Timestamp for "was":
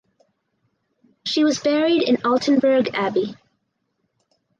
1.43-1.59